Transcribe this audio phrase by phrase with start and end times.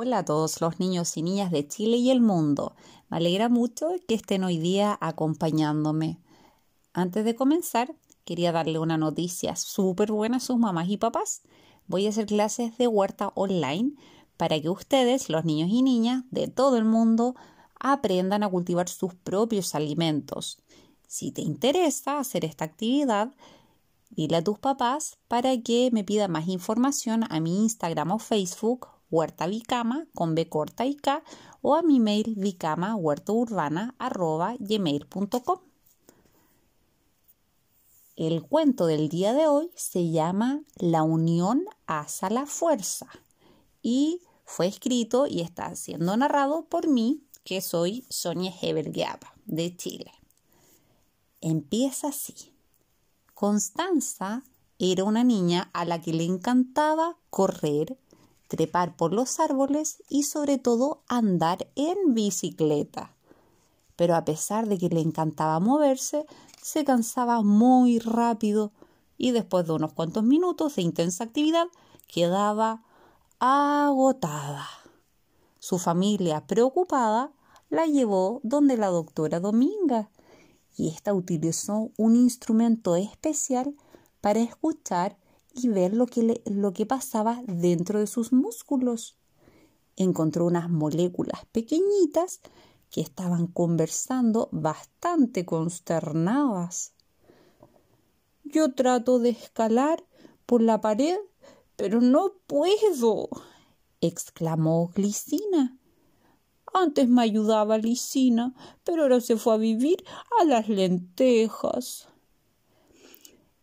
[0.00, 2.76] Hola a todos los niños y niñas de Chile y el mundo.
[3.10, 6.20] Me alegra mucho que estén hoy día acompañándome.
[6.92, 11.42] Antes de comenzar, quería darle una noticia súper buena a sus mamás y papás.
[11.88, 13.94] Voy a hacer clases de huerta online
[14.36, 17.34] para que ustedes, los niños y niñas de todo el mundo,
[17.80, 20.62] aprendan a cultivar sus propios alimentos.
[21.08, 23.34] Si te interesa hacer esta actividad,
[24.10, 28.86] dile a tus papás para que me pidan más información a mi Instagram o Facebook
[29.10, 31.22] huerta vicama con B corta y K
[31.62, 32.96] o a mi mail vicama
[33.98, 35.58] arroba gmail.com.
[38.16, 43.06] El cuento del día de hoy se llama La unión hace la fuerza
[43.80, 50.10] y fue escrito y está siendo narrado por mí, que soy Sonia Hebergeaba, de Chile.
[51.40, 52.52] Empieza así.
[53.34, 54.42] Constanza
[54.78, 57.98] era una niña a la que le encantaba correr,
[58.48, 63.14] trepar por los árboles y sobre todo andar en bicicleta.
[63.94, 66.26] Pero a pesar de que le encantaba moverse,
[66.62, 68.72] se cansaba muy rápido
[69.16, 71.66] y después de unos cuantos minutos de intensa actividad
[72.06, 72.82] quedaba
[73.38, 74.66] agotada.
[75.58, 77.32] Su familia, preocupada,
[77.68, 80.10] la llevó donde la doctora Dominga
[80.76, 83.74] y ésta utilizó un instrumento especial
[84.20, 85.18] para escuchar
[85.64, 89.16] y ver lo que, lo que pasaba dentro de sus músculos.
[89.96, 92.40] Encontró unas moléculas pequeñitas
[92.90, 96.92] que estaban conversando bastante consternadas.
[98.44, 100.04] Yo trato de escalar
[100.46, 101.18] por la pared,
[101.76, 103.28] pero no puedo,
[104.00, 105.76] exclamó Glicina.
[106.72, 110.04] Antes me ayudaba Licina, pero ahora se fue a vivir
[110.40, 112.08] a las lentejas.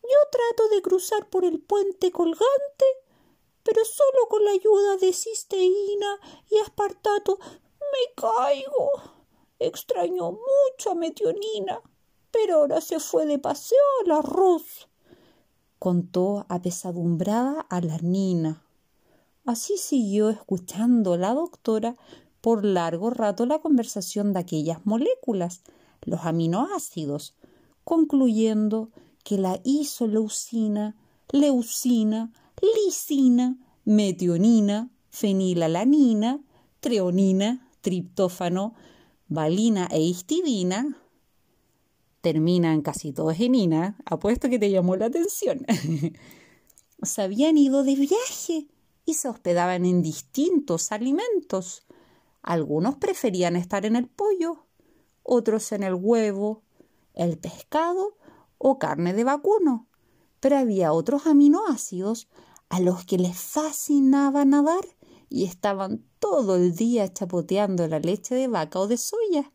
[0.07, 2.85] Yo trato de cruzar por el puente colgante,
[3.63, 6.19] pero solo con la ayuda de cisteína
[6.51, 8.91] y aspartato me caigo.
[9.57, 11.81] Extraño mucho a Metionina,
[12.29, 14.88] pero ahora se fue de paseo al arroz.
[15.79, 18.63] Contó apesadumbrada a la Nina.
[19.45, 21.95] Así siguió escuchando la doctora
[22.41, 25.63] por largo rato la conversación de aquellas moléculas,
[26.01, 27.35] los aminoácidos,
[27.83, 28.91] concluyendo
[29.25, 30.96] que la isoleucina,
[31.31, 32.31] leucina,
[32.62, 36.41] lisina, metionina, fenilalanina,
[36.80, 38.75] treonina, triptófano,
[39.28, 41.02] valina e histidina
[42.22, 45.66] terminan casi todos en ina, apuesto que te llamó la atención.
[47.02, 48.68] se habían ido de viaje
[49.06, 51.84] y se hospedaban en distintos alimentos.
[52.44, 54.66] Algunos preferían estar en el pollo,
[55.24, 56.62] otros en el huevo,
[57.16, 58.18] el pescado
[58.57, 59.88] o carne de vacuno,
[60.39, 62.27] pero había otros aminoácidos
[62.69, 64.85] a los que les fascinaba nadar
[65.29, 69.51] y estaban todo el día chapoteando la leche de vaca o de soya.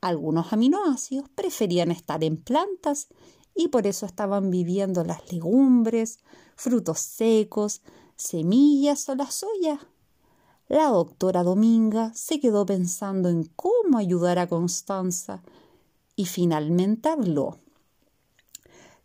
[0.00, 3.08] Algunos aminoácidos preferían estar en plantas
[3.54, 6.18] y por eso estaban viviendo las legumbres,
[6.56, 7.82] frutos secos,
[8.16, 9.80] semillas o la soya.
[10.68, 15.42] La doctora Dominga se quedó pensando en cómo ayudar a Constanza
[16.16, 17.58] y finalmente habló.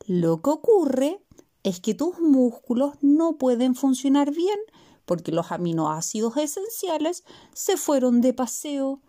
[0.09, 1.24] Lo que ocurre
[1.62, 4.58] es que tus músculos no pueden funcionar bien
[5.06, 9.03] porque los aminoácidos esenciales se fueron de paseo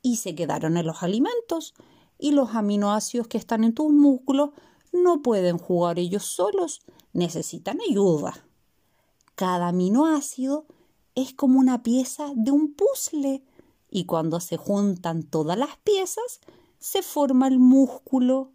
[0.00, 1.74] y se quedaron en los alimentos
[2.18, 4.52] y los aminoácidos que están en tus músculos
[4.90, 6.80] no pueden jugar ellos solos,
[7.12, 8.46] necesitan ayuda.
[9.34, 10.64] Cada aminoácido
[11.14, 13.44] es como una pieza de un puzzle
[13.90, 16.40] y cuando se juntan todas las piezas
[16.78, 18.52] se forma el músculo.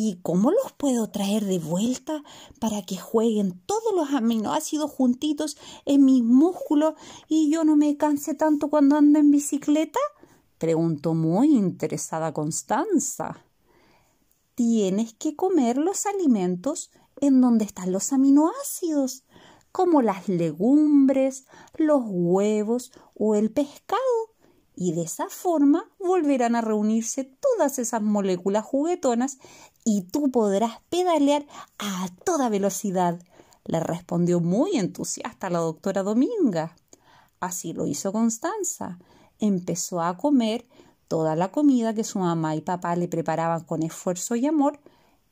[0.00, 2.22] ¿Y cómo los puedo traer de vuelta
[2.60, 6.94] para que jueguen todos los aminoácidos juntitos en mis músculos
[7.26, 9.98] y yo no me canse tanto cuando ando en bicicleta?
[10.56, 13.44] preguntó muy interesada Constanza.
[14.54, 19.24] Tienes que comer los alimentos en donde están los aminoácidos,
[19.72, 21.46] como las legumbres,
[21.76, 23.98] los huevos o el pescado
[24.80, 29.38] y de esa forma volverán a reunirse todas esas moléculas juguetonas
[29.90, 31.46] y tú podrás pedalear
[31.78, 33.18] a toda velocidad,
[33.64, 36.76] le respondió muy entusiasta la doctora Dominga.
[37.40, 38.98] Así lo hizo Constanza.
[39.38, 40.68] Empezó a comer
[41.08, 44.78] toda la comida que su mamá y papá le preparaban con esfuerzo y amor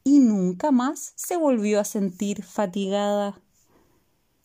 [0.04, 3.38] y nunca más se volvió a sentir fatigada.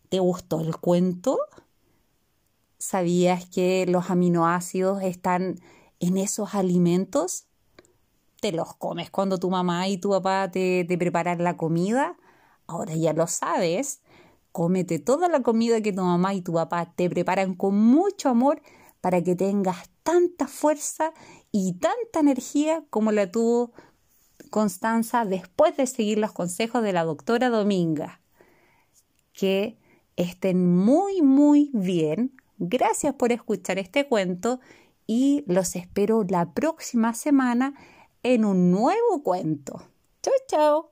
[0.09, 1.39] ¿Te gustó el cuento?
[2.79, 5.61] ¿Sabías que los aminoácidos están
[6.01, 7.45] en esos alimentos?
[8.41, 12.17] ¿Te los comes cuando tu mamá y tu papá te, te preparan la comida?
[12.65, 14.01] Ahora ya lo sabes.
[14.51, 18.61] Cómete toda la comida que tu mamá y tu papá te preparan con mucho amor
[18.99, 21.13] para que tengas tanta fuerza
[21.51, 23.73] y tanta energía como la tuvo
[24.49, 28.21] Constanza después de seguir los consejos de la doctora Dominga.
[29.33, 29.77] Que
[30.15, 32.35] estén muy, muy bien.
[32.57, 34.59] Gracias por escuchar este cuento
[35.05, 37.75] y los espero la próxima semana
[38.23, 39.81] en un nuevo cuento.
[40.21, 40.91] Chao, chao.